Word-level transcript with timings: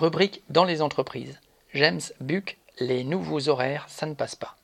Rubrique 0.00 0.42
dans 0.48 0.64
les 0.64 0.80
entreprises. 0.80 1.38
James 1.74 2.00
Buck, 2.22 2.56
les 2.78 3.04
nouveaux 3.04 3.50
horaires, 3.50 3.84
ça 3.90 4.06
ne 4.06 4.14
passe 4.14 4.34
pas. 4.34 4.56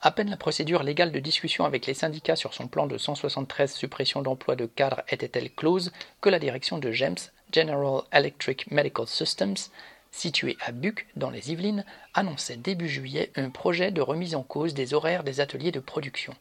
À 0.00 0.12
peine 0.12 0.30
la 0.30 0.36
procédure 0.36 0.84
légale 0.84 1.10
de 1.10 1.18
discussion 1.18 1.64
avec 1.64 1.86
les 1.86 1.94
syndicats 1.94 2.36
sur 2.36 2.54
son 2.54 2.68
plan 2.68 2.86
de 2.86 2.96
173 2.96 3.74
suppressions 3.74 4.22
d'emplois 4.22 4.54
de 4.54 4.66
cadres 4.66 5.02
était-elle 5.08 5.50
close 5.50 5.90
que 6.20 6.28
la 6.28 6.38
direction 6.38 6.78
de 6.78 6.92
James, 6.92 7.16
General 7.52 8.02
Electric 8.12 8.70
Medical 8.70 9.08
Systems, 9.08 9.56
située 10.12 10.56
à 10.64 10.70
Buc 10.70 11.08
dans 11.16 11.30
les 11.30 11.50
Yvelines, 11.50 11.84
annonçait 12.14 12.56
début 12.56 12.88
juillet 12.88 13.32
un 13.34 13.50
projet 13.50 13.90
de 13.90 14.02
remise 14.02 14.36
en 14.36 14.44
cause 14.44 14.72
des 14.72 14.94
horaires 14.94 15.24
des 15.24 15.40
ateliers 15.40 15.72
de 15.72 15.80
production. 15.80 16.32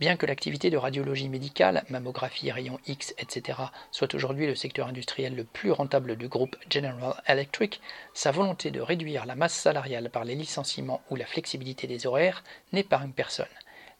Bien 0.00 0.16
que 0.16 0.26
l'activité 0.26 0.70
de 0.70 0.76
radiologie 0.76 1.28
médicale, 1.28 1.84
mammographie, 1.88 2.50
rayons 2.50 2.80
X, 2.88 3.14
etc., 3.16 3.60
soit 3.92 4.12
aujourd'hui 4.14 4.48
le 4.48 4.56
secteur 4.56 4.88
industriel 4.88 5.36
le 5.36 5.44
plus 5.44 5.70
rentable 5.70 6.16
du 6.16 6.26
groupe 6.26 6.56
General 6.68 7.22
Electric, 7.28 7.80
sa 8.12 8.32
volonté 8.32 8.72
de 8.72 8.80
réduire 8.80 9.24
la 9.24 9.36
masse 9.36 9.54
salariale 9.54 10.10
par 10.10 10.24
les 10.24 10.34
licenciements 10.34 11.00
ou 11.10 11.16
la 11.16 11.26
flexibilité 11.26 11.86
des 11.86 12.08
horaires 12.08 12.42
n'est 12.72 12.82
pas 12.82 13.02
une 13.04 13.12
personne. 13.12 13.46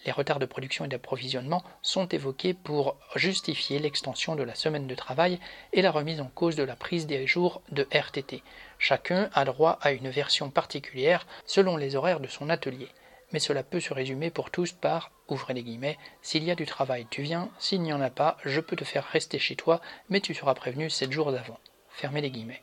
Les 0.04 0.10
retards 0.10 0.40
de 0.40 0.46
production 0.46 0.84
et 0.84 0.88
d'approvisionnement 0.88 1.62
sont 1.80 2.08
évoqués 2.08 2.54
pour 2.54 2.96
justifier 3.14 3.78
l'extension 3.78 4.34
de 4.34 4.42
la 4.42 4.56
semaine 4.56 4.88
de 4.88 4.96
travail 4.96 5.38
et 5.72 5.80
la 5.80 5.92
remise 5.92 6.20
en 6.20 6.26
cause 6.26 6.56
de 6.56 6.64
la 6.64 6.74
prise 6.74 7.06
des 7.06 7.28
jours 7.28 7.62
de 7.70 7.86
RTT. 7.92 8.42
Chacun 8.80 9.30
a 9.32 9.44
droit 9.44 9.78
à 9.80 9.92
une 9.92 10.10
version 10.10 10.50
particulière 10.50 11.24
selon 11.46 11.76
les 11.76 11.94
horaires 11.94 12.20
de 12.20 12.26
son 12.26 12.50
atelier 12.50 12.88
mais 13.34 13.40
cela 13.40 13.64
peut 13.64 13.80
se 13.80 13.92
résumer 13.92 14.30
pour 14.30 14.52
tous 14.52 14.70
par, 14.70 15.10
ouvrez 15.26 15.54
les 15.54 15.64
guillemets, 15.64 15.98
s'il 16.22 16.44
y 16.44 16.52
a 16.52 16.54
du 16.54 16.66
travail, 16.66 17.04
tu 17.10 17.22
viens, 17.22 17.50
s'il 17.58 17.82
n'y 17.82 17.92
en 17.92 18.00
a 18.00 18.08
pas, 18.08 18.36
je 18.44 18.60
peux 18.60 18.76
te 18.76 18.84
faire 18.84 19.04
rester 19.04 19.40
chez 19.40 19.56
toi, 19.56 19.80
mais 20.08 20.20
tu 20.20 20.34
seras 20.34 20.54
prévenu 20.54 20.88
sept 20.88 21.10
jours 21.10 21.30
avant. 21.30 21.58
Fermez 21.88 22.20
les 22.20 22.30
guillemets. 22.30 22.62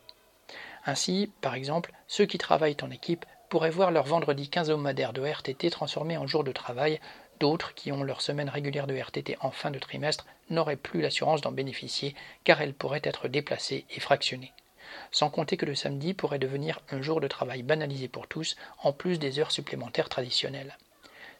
Ainsi, 0.85 1.29
par 1.41 1.55
exemple, 1.55 1.91
ceux 2.07 2.25
qui 2.25 2.37
travaillent 2.37 2.77
en 2.83 2.89
équipe 2.89 3.25
pourraient 3.49 3.69
voir 3.69 3.91
leur 3.91 4.05
vendredi 4.05 4.49
15 4.49 4.69
hebdomadaire 4.69 5.11
de 5.11 5.21
RTT 5.21 5.69
transformé 5.71 6.15
en 6.15 6.25
jour 6.25 6.45
de 6.45 6.53
travail, 6.53 7.01
d'autres 7.41 7.73
qui 7.73 7.91
ont 7.91 8.03
leur 8.03 8.21
semaine 8.21 8.47
régulière 8.47 8.87
de 8.87 8.97
RTT 8.97 9.35
en 9.41 9.51
fin 9.51 9.71
de 9.71 9.79
trimestre 9.79 10.25
n'auraient 10.49 10.77
plus 10.77 11.01
l'assurance 11.01 11.41
d'en 11.41 11.51
bénéficier 11.51 12.15
car 12.45 12.61
elle 12.61 12.75
pourrait 12.75 13.01
être 13.03 13.27
déplacée 13.27 13.83
et 13.89 13.99
fractionnée 13.99 14.53
sans 15.11 15.29
compter 15.29 15.57
que 15.57 15.65
le 15.65 15.75
samedi 15.75 16.13
pourrait 16.13 16.39
devenir 16.39 16.81
un 16.89 17.01
jour 17.01 17.21
de 17.21 17.27
travail 17.27 17.63
banalisé 17.63 18.07
pour 18.07 18.27
tous, 18.27 18.55
en 18.83 18.93
plus 18.93 19.19
des 19.19 19.39
heures 19.39 19.51
supplémentaires 19.51 20.09
traditionnelles. 20.09 20.77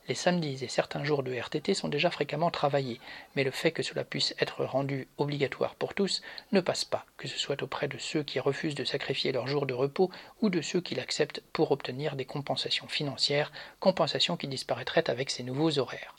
Les 0.08 0.16
samedis 0.16 0.64
et 0.64 0.68
certains 0.68 1.04
jours 1.04 1.22
de 1.22 1.34
RTT 1.34 1.76
sont 1.76 1.88
déjà 1.88 2.10
fréquemment 2.10 2.50
travaillés, 2.50 3.00
mais 3.36 3.44
le 3.44 3.52
fait 3.52 3.72
que 3.72 3.84
cela 3.84 4.04
puisse 4.04 4.34
être 4.40 4.66
rendu 4.66 5.08
obligatoire 5.18 5.76
pour 5.76 5.94
tous 5.94 6.24
ne 6.52 6.60
passe 6.60 6.86
pas, 6.86 7.06
que 7.18 7.28
ce 7.28 7.38
soit 7.38 7.62
auprès 7.62 7.88
de 7.88 8.00
ceux 8.00 8.24
qui 8.24 8.40
refusent 8.40 8.76
de 8.76 8.84
sacrifier 8.84 9.32
leur 9.32 9.48
jour 9.48 9.66
de 9.66 9.76
repos 9.76 10.10
ou 10.42 10.50
de 10.50 10.62
ceux 10.62 10.82
qui 10.82 10.96
l'acceptent 10.96 11.44
pour 11.54 11.72
obtenir 11.72 12.16
des 12.16 12.26
compensations 12.26 12.88
financières, 12.88 13.52
compensations 13.80 14.38
qui 14.38 14.48
disparaîtraient 14.48 15.10
avec 15.10 15.30
ces 15.30 15.44
nouveaux 15.44 15.78
horaires. 15.78 16.16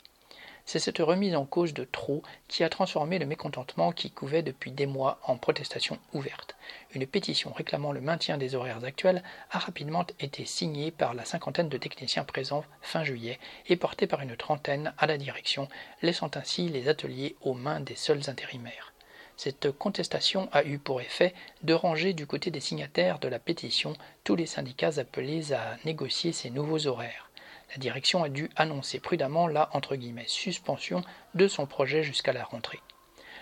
C'est 0.65 0.79
cette 0.79 0.99
remise 0.99 1.35
en 1.35 1.45
cause 1.45 1.73
de 1.73 1.83
trop 1.83 2.23
qui 2.47 2.63
a 2.63 2.69
transformé 2.69 3.19
le 3.19 3.25
mécontentement 3.25 3.91
qui 3.91 4.11
couvait 4.11 4.43
depuis 4.43 4.71
des 4.71 4.85
mois 4.85 5.19
en 5.23 5.37
protestation 5.37 5.99
ouverte. 6.13 6.55
Une 6.93 7.05
pétition 7.05 7.51
réclamant 7.51 7.91
le 7.91 7.99
maintien 7.99 8.37
des 8.37 8.55
horaires 8.55 8.83
actuels 8.83 9.23
a 9.51 9.59
rapidement 9.59 10.05
été 10.19 10.45
signée 10.45 10.91
par 10.91 11.13
la 11.13 11.25
cinquantaine 11.25 11.69
de 11.69 11.77
techniciens 11.77 12.23
présents 12.23 12.63
fin 12.81 13.03
juillet 13.03 13.39
et 13.67 13.75
portée 13.75 14.07
par 14.07 14.21
une 14.21 14.37
trentaine 14.37 14.93
à 14.97 15.05
la 15.05 15.17
direction, 15.17 15.67
laissant 16.01 16.31
ainsi 16.35 16.69
les 16.69 16.87
ateliers 16.87 17.35
aux 17.41 17.53
mains 17.53 17.81
des 17.81 17.95
seuls 17.95 18.29
intérimaires. 18.29 18.93
Cette 19.35 19.71
contestation 19.71 20.47
a 20.53 20.63
eu 20.63 20.77
pour 20.77 21.01
effet 21.01 21.33
de 21.63 21.73
ranger 21.73 22.13
du 22.13 22.25
côté 22.25 22.51
des 22.51 22.61
signataires 22.61 23.19
de 23.19 23.27
la 23.27 23.39
pétition 23.39 23.93
tous 24.23 24.35
les 24.35 24.45
syndicats 24.45 24.97
appelés 24.99 25.51
à 25.51 25.77
négocier 25.83 26.31
ces 26.31 26.49
nouveaux 26.49 26.87
horaires 26.87 27.29
la 27.73 27.79
direction 27.79 28.23
a 28.23 28.29
dû 28.29 28.51
annoncer 28.55 28.99
prudemment 28.99 29.47
la 29.47 29.69
entre 29.73 29.97
suspension 30.27 31.03
de 31.33 31.47
son 31.47 31.65
projet 31.65 32.03
jusqu'à 32.03 32.31
la 32.31 32.43
rentrée. 32.43 32.79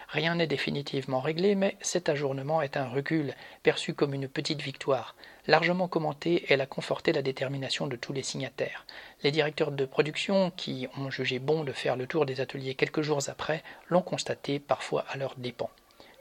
Rien 0.07 0.35
n'est 0.35 0.47
définitivement 0.47 1.19
réglé, 1.19 1.55
mais 1.55 1.77
cet 1.81 2.07
ajournement 2.07 2.61
est 2.61 2.77
un 2.77 2.87
recul, 2.87 3.33
perçu 3.63 3.93
comme 3.93 4.13
une 4.13 4.27
petite 4.27 4.61
victoire. 4.61 5.15
Largement 5.47 5.87
commenté, 5.87 6.45
elle 6.49 6.61
a 6.61 6.65
conforté 6.65 7.11
la 7.11 7.21
détermination 7.21 7.87
de 7.87 7.95
tous 7.95 8.13
les 8.13 8.23
signataires. 8.23 8.85
Les 9.23 9.31
directeurs 9.31 9.71
de 9.71 9.85
production, 9.85 10.51
qui 10.51 10.87
ont 10.97 11.09
jugé 11.09 11.39
bon 11.39 11.63
de 11.63 11.71
faire 11.71 11.95
le 11.95 12.07
tour 12.07 12.25
des 12.25 12.41
ateliers 12.41 12.75
quelques 12.75 13.01
jours 13.01 13.29
après, 13.29 13.63
l'ont 13.89 14.01
constaté, 14.01 14.59
parfois 14.59 15.05
à 15.09 15.17
leurs 15.17 15.35
dépens. 15.35 15.69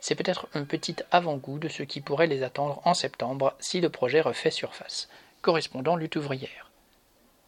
C'est 0.01 0.15
peut-être 0.15 0.49
un 0.55 0.65
petit 0.65 0.97
avant-goût 1.11 1.59
de 1.59 1.69
ce 1.69 1.83
qui 1.83 2.01
pourrait 2.01 2.27
les 2.27 2.43
attendre 2.43 2.81
en 2.85 2.95
septembre 2.95 3.55
si 3.61 3.81
le 3.81 3.91
projet 3.91 4.21
refait 4.21 4.51
surface. 4.51 5.09
Correspondant 5.43 5.97
lutte 5.97 6.17
ouvrière. 6.17 6.70